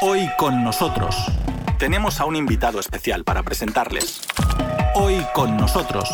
[0.00, 1.16] Hoy con nosotros
[1.76, 4.20] tenemos a un invitado especial para presentarles.
[4.94, 6.08] Hoy con nosotros.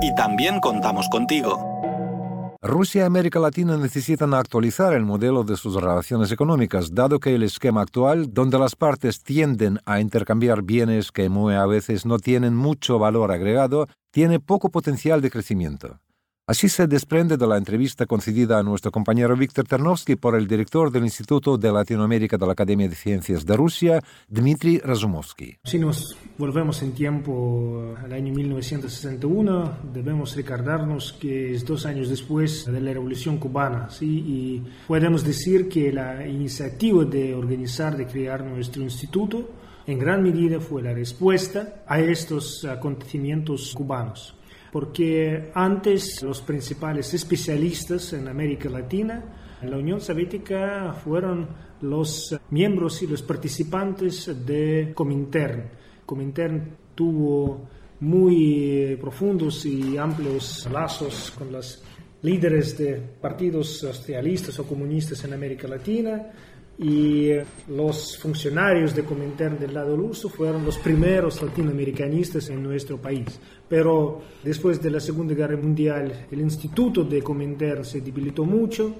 [0.00, 2.56] Y también contamos contigo.
[2.62, 7.42] Rusia y América Latina necesitan actualizar el modelo de sus relaciones económicas, dado que el
[7.42, 12.56] esquema actual, donde las partes tienden a intercambiar bienes que muy a veces no tienen
[12.56, 16.00] mucho valor agregado, tiene poco potencial de crecimiento.
[16.44, 20.90] Así se desprende de la entrevista concedida a nuestro compañero Víctor Ternovsky por el director
[20.90, 25.58] del Instituto de Latinoamérica de la Academia de Ciencias de Rusia, Dmitry Razumovsky.
[25.62, 32.66] Si nos volvemos en tiempo al año 1961, debemos recordarnos que es dos años después
[32.66, 34.06] de la Revolución Cubana, ¿sí?
[34.06, 39.48] y podemos decir que la iniciativa de organizar, de crear nuestro instituto,
[39.86, 44.34] en gran medida fue la respuesta a estos acontecimientos cubanos
[44.72, 49.22] porque antes los principales especialistas en América Latina,
[49.60, 51.46] en la Unión Soviética, fueron
[51.82, 55.68] los miembros y los participantes de Comintern.
[56.06, 57.68] Comintern tuvo
[58.00, 61.82] muy profundos y amplios lazos con los
[62.22, 66.32] líderes de partidos socialistas o comunistas en América Latina
[66.78, 67.30] y
[67.68, 73.38] los funcionarios de Comintern del lado ruso fueron los primeros latinoamericanistas en nuestro país.
[73.68, 78.94] Pero después de la Segunda Guerra Mundial el instituto de Comintern se debilitó mucho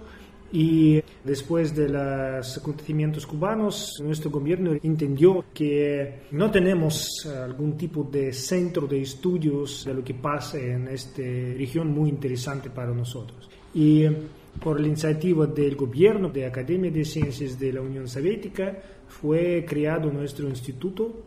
[0.53, 8.35] y después de los acontecimientos cubanos, nuestro gobierno entendió que no tenemos algún tipo de
[8.35, 13.49] centro de estudios de lo que pasa en esta región muy interesante para nosotros.
[13.75, 14.05] Y
[14.61, 20.11] por la iniciativa del gobierno de Academia de Ciencias de la Unión Soviética fue creado
[20.11, 21.25] nuestro instituto.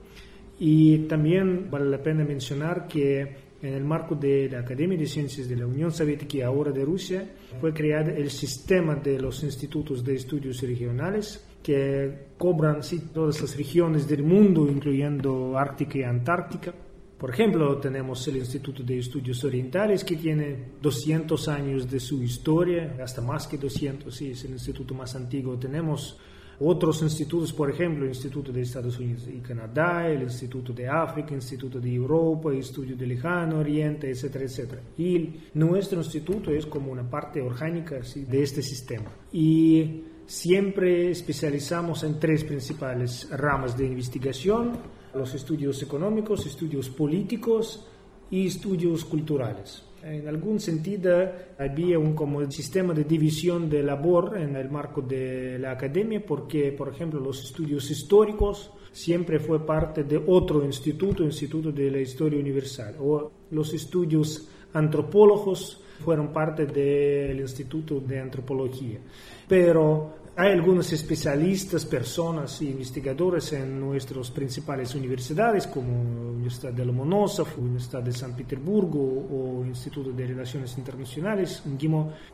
[0.59, 3.21] Y también vale la pena mencionar que
[3.61, 6.85] en el marco de la Academia de Ciencias de la Unión Soviética y ahora de
[6.85, 12.81] Rusia fue creado el sistema de los institutos de estudios regionales que cobran
[13.11, 16.73] todas las regiones del mundo, incluyendo Ártica y Antártica
[17.17, 22.97] por ejemplo, tenemos el Instituto de Estudios Orientales que tiene 200 años de su historia,
[23.01, 25.57] hasta más que 200, sí, es el instituto más antiguo.
[25.57, 26.17] Tenemos
[26.59, 31.29] otros institutos, por ejemplo, el Instituto de Estados Unidos y Canadá, el Instituto de África,
[31.29, 34.81] el Instituto de Europa, el Estudio del Lejano Oriente, etcétera, etcétera.
[34.97, 39.09] Y nuestro instituto es como una parte orgánica de este sistema.
[39.31, 44.73] Y siempre especializamos en tres principales ramas de investigación
[45.15, 47.87] los estudios económicos, estudios políticos
[48.29, 49.83] y estudios culturales.
[50.03, 55.57] En algún sentido había un como sistema de división de labor en el marco de
[55.57, 61.71] la academia porque, por ejemplo, los estudios históricos siempre fue parte de otro instituto, Instituto
[61.71, 68.99] de la Historia Universal, o los estudios antropólogos fueron parte del Instituto de Antropología.
[69.47, 77.47] Pero hay algunos especialistas, personas e investigadores en nuestras principales universidades, como Universidad de Lomonosov,
[77.57, 81.63] Universidad de San Petersburgo o Instituto de Relaciones Internacionales,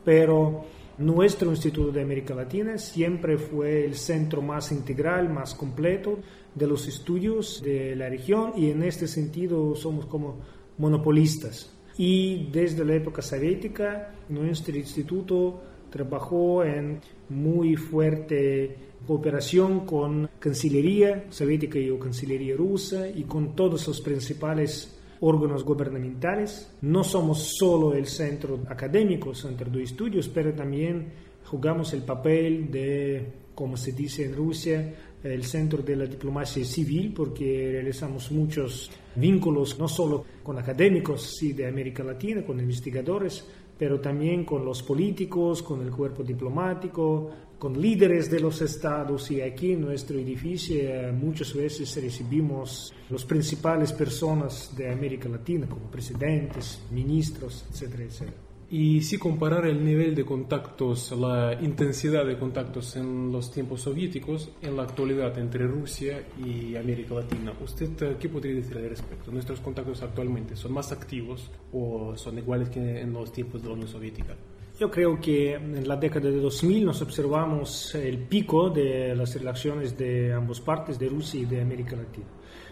[0.04, 0.64] pero
[0.98, 6.18] nuestro Instituto de América Latina siempre fue el centro más integral, más completo
[6.56, 10.40] de los estudios de la región y en este sentido somos como
[10.76, 11.72] monopolistas.
[11.96, 17.00] Y desde la época soviética, nuestro instituto trabajó en
[17.32, 18.76] muy fuerte
[19.06, 26.72] cooperación con Cancillería soviética y Cancillería rusa y con todos los principales órganos gubernamentales.
[26.82, 31.12] No somos solo el centro académico, centro de estudios, pero también
[31.44, 37.12] jugamos el papel de, como se dice en Rusia, el centro de la diplomacia civil,
[37.14, 43.46] porque realizamos muchos vínculos, no solo con académicos sí, de América Latina, con investigadores,
[43.82, 47.28] pero también con los políticos, con el cuerpo diplomático,
[47.58, 53.24] con líderes de los estados y aquí en nuestro edificio eh, muchas veces recibimos las
[53.24, 58.51] principales personas de América Latina como presidentes, ministros, etcétera, etcétera.
[58.72, 64.50] Y si comparar el nivel de contactos, la intensidad de contactos en los tiempos soviéticos,
[64.62, 69.30] en la actualidad entre Rusia y América Latina, ¿usted eh, qué podría decir al respecto?
[69.30, 73.74] ¿Nuestros contactos actualmente son más activos o son iguales que en los tiempos de la
[73.74, 74.38] Unión Soviética?
[74.82, 79.96] Yo creo que en la década de 2000 nos observamos el pico de las relaciones
[79.96, 82.26] de ambas partes, de Rusia y de América Latina.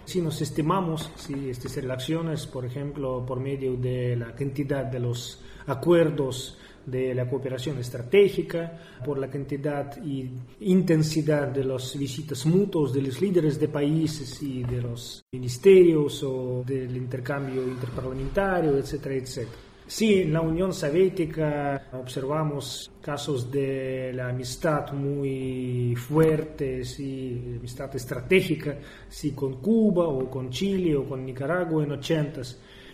[0.05, 5.41] Si nos estimamos si estas relaciones, por ejemplo, por medio de la cantidad de los
[5.69, 10.29] acuerdos de la cooperación estratégica, por la cantidad y
[10.63, 16.65] intensidad de las visitas mutuas de los líderes de países y de los ministerios o
[16.67, 19.70] del intercambio interparlamentario, etcétera, etcétera.
[19.91, 28.79] Sí, en la Unión Soviética observamos casos de la amistad muy fuerte, sí, amistad estratégica,
[29.09, 32.41] sí, con Cuba o con Chile o con Nicaragua en 80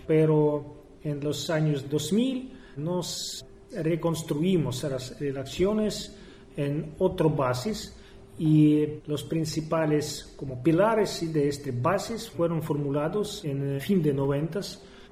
[0.06, 6.16] pero en los años 2000 nos reconstruimos las relaciones
[6.56, 7.94] en otro basis
[8.38, 14.60] y los principales como pilares de este basis fueron formulados en el fin de 90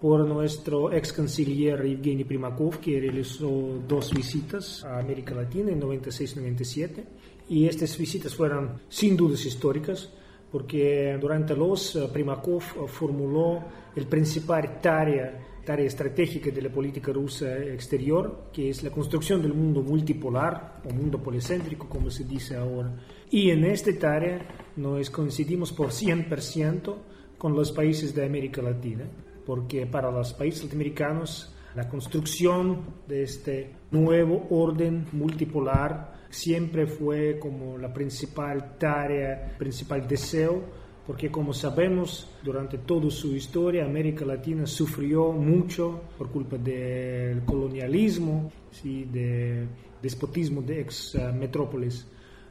[0.05, 7.05] por nuestro ex canciller Evgeny Primakov, que realizó dos visitas a América Latina en 96-97.
[7.49, 10.13] Y estas visitas fueron sin dudas históricas,
[10.53, 13.65] porque durante los eh, Primakov formuló
[13.97, 19.55] el principal tarea, tarea estratégica de la política rusa exterior, que es la construcción del
[19.55, 22.95] mundo multipolar o mundo policéntrico, como se dice ahora.
[23.31, 24.47] Y en esta tarea
[24.77, 26.95] nos coincidimos por 100%
[27.39, 29.07] con los países de América Latina
[29.45, 37.79] porque para los países latinoamericanos la construcción de este nuevo orden multipolar siempre fue como
[37.79, 40.63] la principal tarea, principal deseo,
[41.07, 48.51] porque como sabemos, durante toda su historia América Latina sufrió mucho por culpa del colonialismo,
[48.71, 49.05] ¿sí?
[49.05, 49.69] del
[50.01, 52.07] despotismo de ex metrópolis.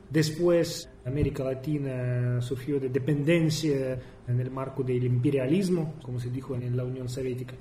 [0.09, 6.75] Después, América Latina sufrió de dependencia en el marco del imperialismo, como se dijo en
[6.77, 7.55] la Unión Soviética.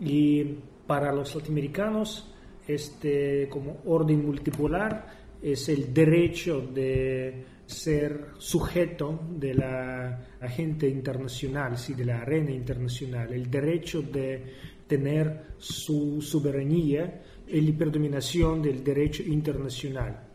[0.00, 0.44] Y
[0.86, 2.32] para los latinoamericanos,
[2.66, 5.06] este como orden multipolar
[5.42, 13.32] es el derecho de ser sujeto de la agente internacional, sí, de la arena internacional,
[13.32, 14.44] el derecho de
[14.86, 20.29] tener su soberanía y la predominación del derecho internacional.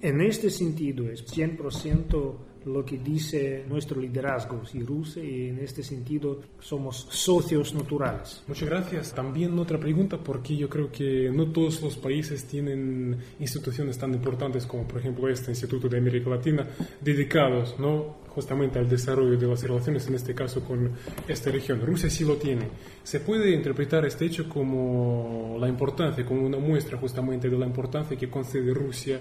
[0.00, 2.34] En este sentido es 100%
[2.66, 8.42] lo que dice nuestro liderazgo si Rusia y en este sentido somos socios naturales.
[8.46, 9.14] Muchas gracias.
[9.14, 14.66] También otra pregunta porque yo creo que no todos los países tienen instituciones tan importantes
[14.66, 16.66] como por ejemplo este Instituto de América Latina
[17.00, 18.18] dedicados ¿no?
[18.28, 20.92] justamente al desarrollo de las relaciones en este caso con
[21.26, 21.80] esta región.
[21.84, 22.68] Rusia sí lo tiene.
[23.02, 28.16] ¿Se puede interpretar este hecho como la importancia, como una muestra justamente de la importancia
[28.16, 29.20] que concede Rusia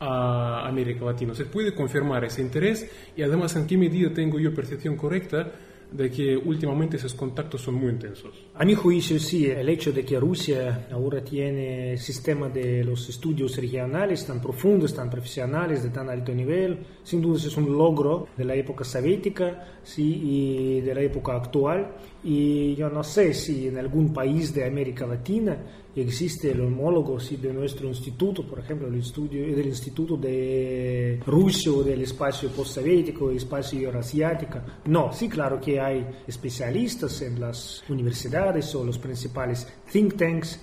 [0.00, 1.34] a América Latina.
[1.34, 2.90] ¿Se puede confirmar ese interés?
[3.16, 5.52] Y además, ¿en qué medida tengo yo percepción correcta
[5.94, 8.32] de que últimamente esos contactos son muy intensos?
[8.54, 9.46] A mi juicio, sí.
[9.46, 15.08] El hecho de que Rusia ahora tiene sistema de los estudios regionales tan profundos, tan
[15.08, 20.20] profesionales, de tan alto nivel, sin duda es un logro de la época soviética sí,
[20.24, 21.94] y de la época actual.
[22.24, 25.56] Y yo no sé si en algún país de América Latina
[26.02, 31.72] existe el homólogo sí, de nuestro instituto, por ejemplo, el estudio del Instituto de Rusia
[31.72, 34.60] o del espacio postsoviético, espacio eurasiático.
[34.86, 40.60] No, sí, claro que hay especialistas en las universidades o los principales think tanks,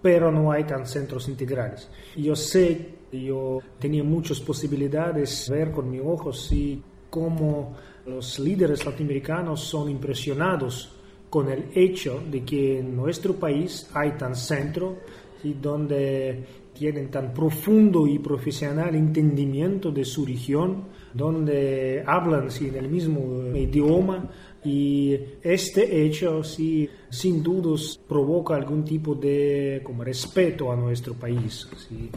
[0.00, 1.90] pero no hay tan centros integrales.
[2.16, 7.74] Yo sé, yo tenía muchas posibilidades de ver con mis ojos sí, cómo
[8.06, 10.97] los líderes latinoamericanos son impresionados
[11.30, 14.98] con el hecho de que en nuestro país hay tan centro
[15.44, 22.88] y donde tienen tan profundo y profesional entendimiento de su región, donde hablan en el
[22.88, 24.30] mismo idioma
[24.64, 31.68] y este hecho sí, sin dudas provoca algún tipo de como respeto a nuestro país.
[31.88, 32.10] ¿sí?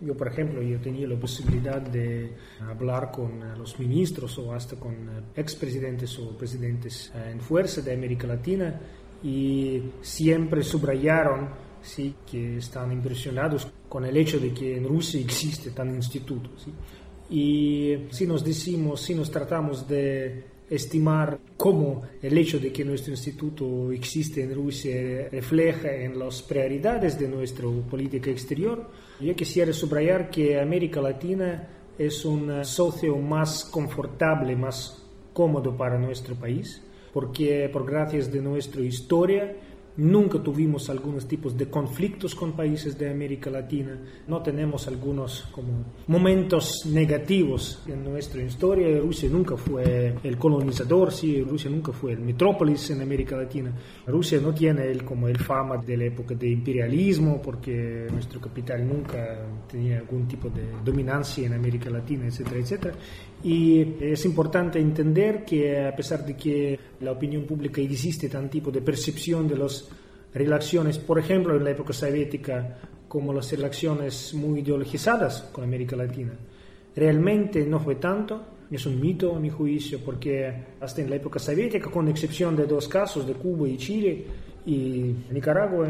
[0.00, 4.76] Yo, por ejemplo, yo tenía la posibilidad de hablar con eh, los ministros o hasta
[4.76, 8.78] con eh, expresidentes o presidentes eh, en fuerza de América Latina
[9.22, 11.48] y siempre subrayaron
[11.80, 16.50] sí, que están impresionados con el hecho de que en Rusia existe tan instituto.
[16.58, 16.72] ¿sí?
[17.30, 23.12] Y si nos decimos, si nos tratamos de estimar cómo el hecho de que nuestro
[23.12, 30.28] instituto existe en Rusia refleja en las prioridades de nuestra política exterior, yo quisiera subrayar
[30.30, 31.68] que América Latina
[31.98, 36.82] es un socio más confortable, más cómodo para nuestro país,
[37.12, 39.56] porque por gracias de nuestra historia
[39.98, 43.98] Nunca tuvimos algunos tipos de conflictos con países de América Latina.
[44.26, 49.00] No tenemos algunos como momentos negativos en nuestra historia.
[49.00, 53.72] Rusia nunca fue el colonizador, sí, Rusia nunca fue el metrópolis en América Latina.
[54.06, 58.86] Rusia no tiene el, como el fama de la época de imperialismo porque nuestro capital
[58.86, 62.94] nunca tenía algún tipo de dominancia en América Latina, etcétera, etcétera.
[63.44, 68.70] Y es importante entender que a pesar de que la opinión pública existe tan tipo
[68.70, 69.88] de percepción de las
[70.34, 72.78] relaciones, por ejemplo, en la época soviética,
[73.08, 76.32] como las relaciones muy ideologizadas con América Latina,
[76.94, 78.42] realmente no fue tanto.
[78.70, 82.66] Es un mito, a mi juicio, porque hasta en la época soviética, con excepción de
[82.66, 84.24] dos casos, de Cuba y Chile,
[84.66, 85.88] y Nicaragua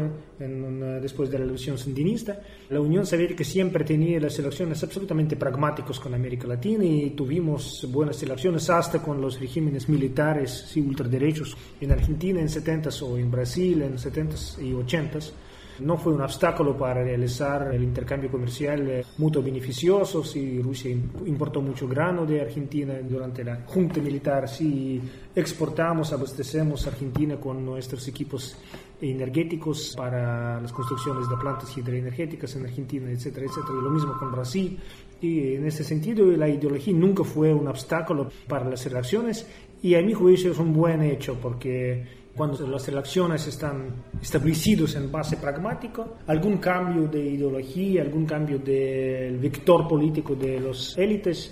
[1.01, 2.39] después de la revolución sandinista.
[2.69, 8.21] La Unión Soviética siempre tenía las elecciones absolutamente pragmáticas con América Latina y tuvimos buenas
[8.21, 13.81] elecciones hasta con los regímenes militares y ultraderechos en Argentina en 70s o en Brasil
[13.81, 15.31] en 70s y 80s
[15.79, 20.23] no fue un obstáculo para realizar el intercambio comercial eh, mutuo beneficioso.
[20.23, 20.91] Si Rusia
[21.25, 25.01] importó mucho grano de Argentina durante la junta militar, si
[25.35, 28.57] exportamos, abastecemos Argentina con nuestros equipos
[28.99, 33.77] energéticos para las construcciones de plantas hidroenergéticas en Argentina, etcétera, etcétera.
[33.79, 34.79] Y lo mismo con Brasil.
[35.21, 39.47] Y en ese sentido, la ideología nunca fue un obstáculo para las relaciones
[39.81, 42.03] y a mi juicio es un buen hecho porque
[42.37, 49.39] cuando las elecciones están establecidas en base pragmática, algún cambio de ideología, algún cambio del
[49.39, 51.51] vector político de las élites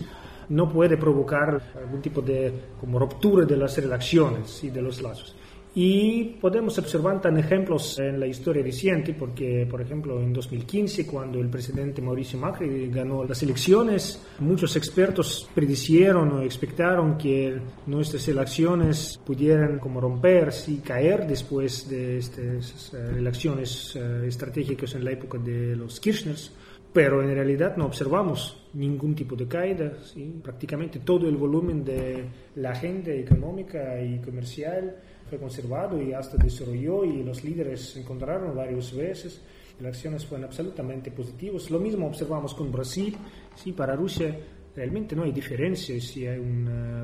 [0.49, 5.35] no puede provocar algún tipo de como ruptura de las relaciones y de los lazos.
[5.77, 11.41] Y podemos observar tan ejemplos en la historia reciente, porque, por ejemplo, en 2015, cuando
[11.41, 19.19] el presidente Mauricio Macri ganó las elecciones, muchos expertos predicieron o expectaron que nuestras elecciones
[19.25, 25.37] pudieran como romperse y caer después de estas eh, elecciones eh, estratégicas en la época
[25.39, 26.53] de los Kirchners
[26.95, 29.97] pero en realidad no observamos ningún tipo de caída.
[30.01, 30.39] ¿sí?
[30.41, 32.23] Prácticamente todo el volumen de
[32.55, 34.95] la agenda económica y comercial
[35.29, 39.41] fue conservado y hasta desarrolló y los líderes se encontraron varias veces.
[39.79, 41.69] Las acciones fueron absolutamente positivas.
[41.69, 43.15] Lo mismo observamos con Brasil.
[43.55, 44.37] Sí, para Rusia
[44.75, 46.39] realmente no hay diferencia si hay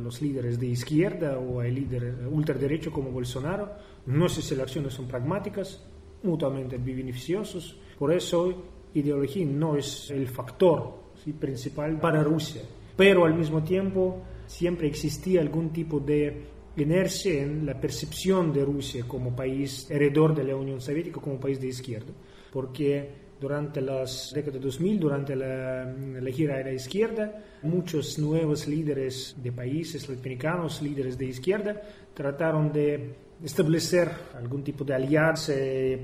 [0.01, 3.72] los líderes de izquierda o hay líderes ultraderecho como Bolsonaro.
[4.06, 5.84] Nuestras elecciones son pragmáticas,
[6.24, 7.78] mutuamente beneficiosos.
[7.98, 8.63] Por eso
[8.94, 11.34] ideología no es el factor ¿sí?
[11.34, 12.62] principal para Rusia.
[12.96, 16.46] Pero al mismo tiempo siempre existía algún tipo de
[16.78, 21.60] inercia en la percepción de Rusia como país heredor de la Unión Soviética, como país
[21.60, 22.12] de izquierda,
[22.51, 29.36] porque durante las décadas 2000, durante la, la, gira de la izquierda, muchos nuevos líderes
[29.42, 31.82] de países latinoamericanos, líderes de izquierda,
[32.13, 35.54] trataron de establecer algún tipo de alianza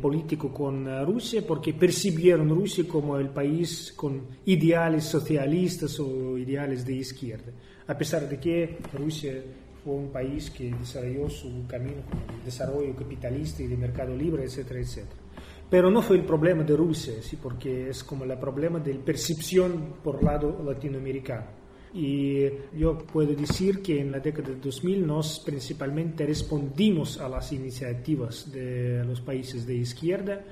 [0.01, 6.95] político con Rusia porque percibieron Rusia como el país con ideales socialistas o ideales de
[6.95, 7.51] izquierda,
[7.85, 9.43] a pesar de que Rusia
[9.87, 12.01] fue un país que desarrolló su camino
[12.39, 15.21] de desarrollo capitalista y de mercado libre, etcétera, etcétera.
[15.69, 17.37] Pero no fue el problema de Rusia, ¿sí?
[17.41, 21.45] porque es como el problema de percepción por lado latinoamericano.
[21.93, 22.43] Y
[22.77, 28.51] yo puedo decir que en la década de 2000 nos principalmente respondimos a las iniciativas
[28.51, 30.43] de los países de izquierda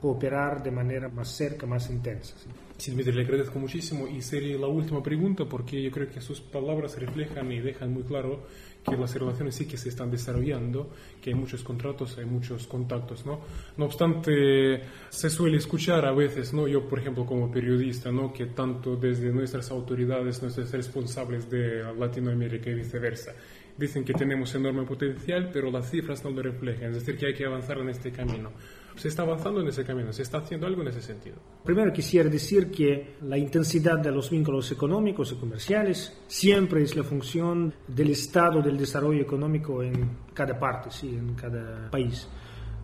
[0.00, 2.36] cooperar de manera más cerca, más intensa.
[2.76, 6.40] Sí, Dmitry, le agradezco muchísimo y sería la última pregunta porque yo creo que sus
[6.40, 8.42] palabras reflejan y dejan muy claro
[8.84, 13.24] que las relaciones sí que se están desarrollando, que hay muchos contratos, hay muchos contactos,
[13.24, 13.40] ¿no?
[13.76, 16.68] No obstante, se suele escuchar a veces, ¿no?
[16.68, 18.32] Yo, por ejemplo, como periodista, ¿no?
[18.32, 23.32] Que tanto desde nuestras autoridades, nuestros responsables de Latinoamérica y viceversa,
[23.76, 27.34] dicen que tenemos enorme potencial, pero las cifras no lo reflejan, es decir, que hay
[27.34, 28.52] que avanzar en este camino.
[28.96, 30.12] ¿Se está avanzando en ese camino?
[30.12, 31.36] ¿Se está haciendo algo en ese sentido?
[31.64, 37.02] Primero quisiera decir que la intensidad de los vínculos económicos y comerciales siempre es la
[37.02, 42.28] función del estado del desarrollo económico en cada parte, sí, en cada país.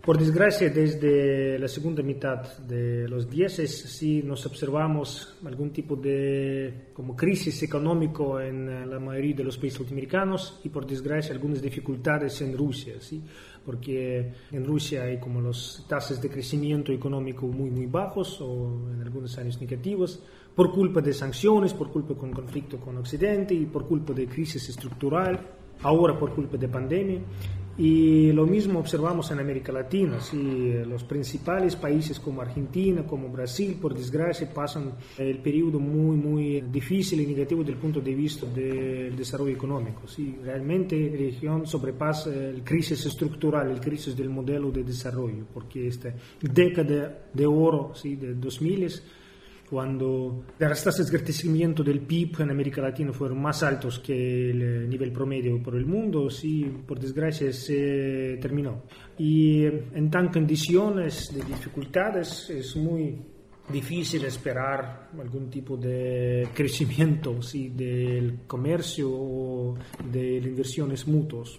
[0.01, 6.87] Por desgracia, desde la segunda mitad de los 10 sí nos observamos algún tipo de
[6.91, 12.41] como crisis económico en la mayoría de los países latinoamericanos y por desgracia algunas dificultades
[12.41, 13.21] en Rusia, ¿sí?
[13.63, 19.01] porque en Rusia hay como los tasas de crecimiento económico muy muy bajos o en
[19.03, 20.19] algunos años negativos
[20.55, 24.67] por culpa de sanciones, por culpa de conflicto con Occidente y por culpa de crisis
[24.67, 25.39] estructural,
[25.83, 27.21] ahora por culpa de pandemia.
[27.77, 33.77] Y lo mismo observamos en América Latina, sí, los principales países como Argentina, como Brasil,
[33.81, 38.45] por desgracia, pasan el periodo muy, muy difícil y negativo desde el punto de vista
[38.45, 40.07] del desarrollo económico.
[40.07, 45.87] Sí, realmente la región sobrepasa la crisis estructural, el crisis del modelo de desarrollo, porque
[45.87, 49.01] esta década de oro sí, de 2000
[49.71, 54.89] cuando las tasas de crecimiento del PIB en América Latina fueron más altos que el
[54.89, 58.83] nivel promedio por el mundo, sí, por desgracia se terminó.
[59.17, 63.17] Y en tan condiciones de dificultades es muy
[63.71, 69.77] difícil esperar algún tipo de crecimiento sí, del comercio o
[70.11, 71.57] de inversiones mutuas.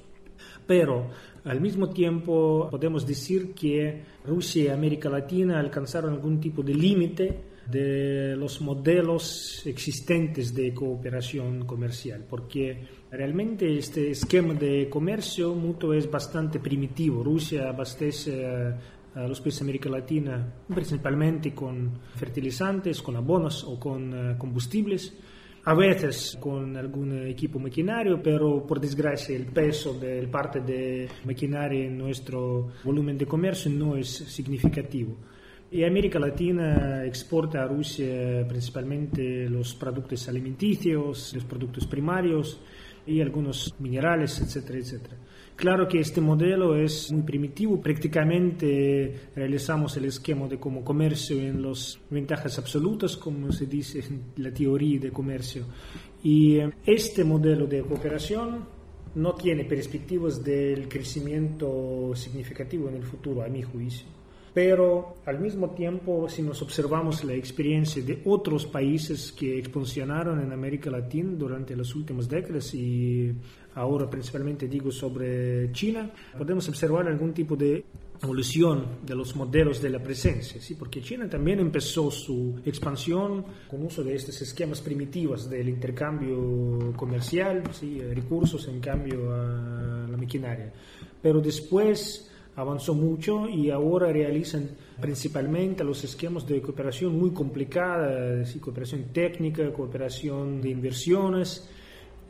[0.67, 1.09] Pero
[1.45, 7.52] al mismo tiempo podemos decir que Rusia y América Latina alcanzaron algún tipo de límite
[7.71, 16.11] de los modelos existentes de cooperación comercial, porque realmente este esquema de comercio mutuo es
[16.11, 17.23] bastante primitivo.
[17.23, 18.47] Rusia abastece
[19.15, 25.15] a los países de América Latina principalmente con fertilizantes, con abonos o con eh, combustibles
[25.65, 31.85] a veces con algún equipo maquinario, pero por desgracia el peso del parte de maquinaria
[31.85, 35.17] en nuestro volumen de comercio no es significativo.
[35.73, 42.61] Y América Latina exporta a Rusia principalmente los productos alimenticios, los productos primarios
[43.07, 45.17] y algunos minerales, etcétera, etcétera.
[45.57, 51.63] Claro que este modelo es muy primitivo, prácticamente realizamos el esquema de como comercio en
[51.63, 55.65] las ventajas absolutas, como se dice en la teoría de comercio.
[56.23, 58.67] Y eh, este modelo de cooperación
[59.15, 64.22] no tiene perspectivas del crecimiento significativo en el futuro, a mi juicio.
[64.55, 70.53] Pero al mismo tiempo, si nos observamos la experiencia de otros países que expansionaron en
[70.53, 73.33] América Latina durante las últimas décadas y
[73.75, 77.83] ahora principalmente digo sobre China, podemos observar algún tipo de
[78.23, 80.75] evolución de los modelos de la presencia, ¿sí?
[80.75, 87.65] porque China también empezó su expansión con uso de estos esquemas primitivos del intercambio comercial,
[87.73, 88.01] ¿sí?
[88.01, 90.73] recursos en cambio a la maquinaria.
[91.21, 99.05] Pero después avanzó mucho y ahora realizan principalmente los esquemas de cooperación muy complicada, cooperación
[99.13, 101.69] técnica, cooperación de inversiones,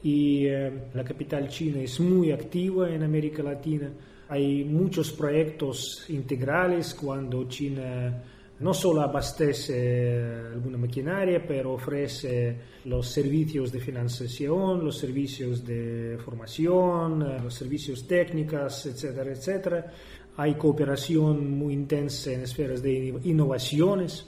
[0.02, 3.90] y eh, la capital china es muy activa en América Latina.
[4.28, 8.22] Hay muchos proyectos integrales cuando China
[8.62, 17.22] no solo abastece alguna maquinaria, pero ofrece los servicios de financiación, los servicios de formación,
[17.22, 19.92] eh, los servicios técnicos, etcétera, etcétera.
[20.36, 24.26] Hay cooperación muy intensa en esferas de innovaciones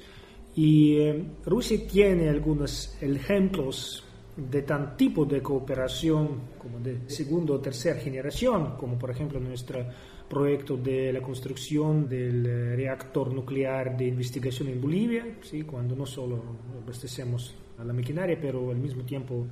[0.57, 4.05] y eh, Rusia tiene algunos ejemplos
[4.37, 9.87] de tan tipo de cooperación como de segunda o tercera generación, como por ejemplo nuestro
[10.29, 15.63] proyecto de la construcción del eh, reactor nuclear de investigación en Bolivia, ¿sí?
[15.63, 16.43] cuando no solo
[16.83, 19.47] abastecemos a la maquinaria, pero al mismo tiempo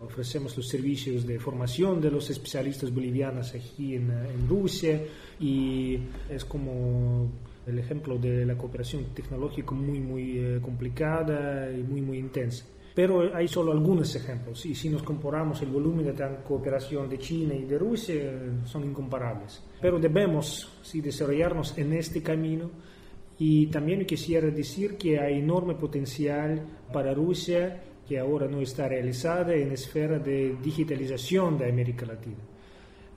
[0.00, 5.02] ofrecemos los servicios de formación de los especialistas bolivianos aquí en, en Rusia
[5.40, 5.98] y
[6.30, 7.30] es como
[7.66, 12.64] el ejemplo de la cooperación tecnológica muy muy eh, complicada y muy muy intensa
[12.98, 17.54] pero hay solo algunos ejemplos y si nos comparamos el volumen de cooperación de China
[17.54, 18.16] y de Rusia
[18.64, 19.62] son incomparables.
[19.80, 22.68] Pero debemos sí, desarrollarnos en este camino
[23.38, 26.60] y también quisiera decir que hay enorme potencial
[26.92, 32.57] para Rusia que ahora no está realizada en la esfera de digitalización de América Latina.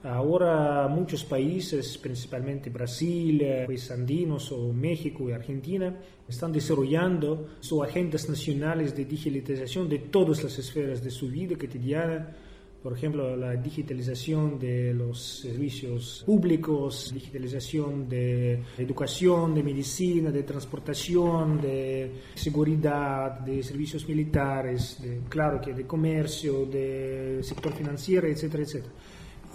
[0.04, 5.96] Ahora muchos países, principalmente Brasil, eh, países andinos o México y Argentina,
[6.28, 12.34] están desarrollando sus agendas nacionales de digitalización de todas las esferas de su vida cotidiana.
[12.82, 21.60] Por ejemplo, la digitalización de los servicios públicos, digitalización de educación, de medicina, de transportación,
[21.60, 28.92] de seguridad, de servicios militares, de, claro que de comercio, de sector financiero, etcétera, etcétera.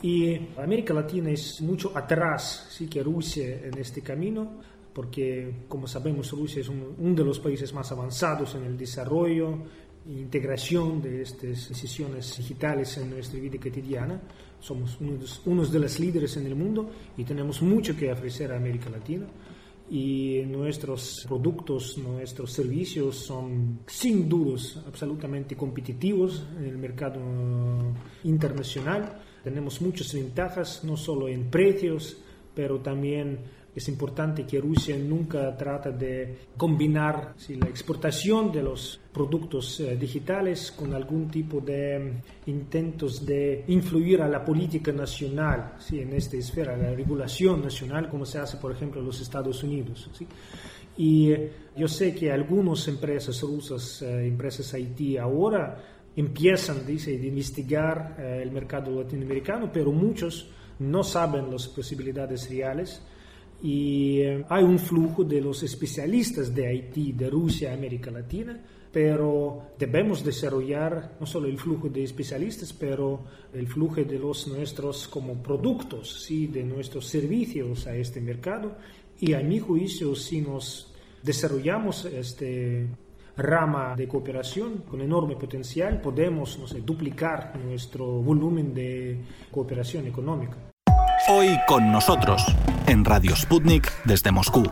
[0.01, 4.59] Y América Latina es mucho atrás sí, que Rusia en este camino,
[4.93, 9.57] porque como sabemos Rusia es uno de los países más avanzados en el desarrollo
[10.07, 14.21] e integración de estas decisiones digitales en nuestra vida cotidiana.
[14.59, 18.57] Somos unos, unos de los líderes en el mundo y tenemos mucho que ofrecer a
[18.57, 19.25] América Latina
[19.89, 27.19] y nuestros productos, nuestros servicios son sin dudas absolutamente competitivos en el mercado
[28.23, 29.21] internacional.
[29.43, 32.17] Tenemos muchas ventajas, no solo en precios,
[32.53, 33.39] pero también
[33.77, 40.71] es importante que Rusia nunca trata de combinar la exportación de los productos eh, digitales
[40.71, 41.99] con algún tipo de
[42.45, 45.99] mm, intentos de influir a la política nacional ¿sí?
[45.99, 50.09] en esta esfera, la regulación nacional, como se hace, por ejemplo, en los Estados Unidos.
[50.97, 55.77] Y eh, yo sé que algunas empresas rusas, eh, empresas IT, ahora
[56.15, 63.01] empiezan, dice, a investigar eh, el mercado latinoamericano, pero muchos no saben las posibilidades reales
[63.61, 68.59] y eh, hay un flujo de los especialistas de Haití, de Rusia, América Latina,
[68.91, 73.21] pero debemos desarrollar no solo el flujo de especialistas, pero
[73.53, 76.47] el flujo de los nuestros como productos, ¿sí?
[76.47, 78.77] de nuestros servicios a este mercado
[79.19, 80.93] y a mi juicio si nos
[81.23, 82.87] desarrollamos este
[83.35, 90.57] rama de cooperación con enorme potencial, podemos no sé, duplicar nuestro volumen de cooperación económica.
[91.29, 92.41] Hoy con nosotros,
[92.87, 94.63] en Radio Sputnik desde Moscú.